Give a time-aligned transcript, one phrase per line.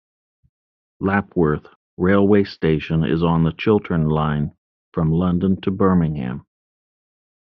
[0.99, 4.57] Lapworth railway station is on the Chiltern line
[4.93, 6.43] from London to Birmingham.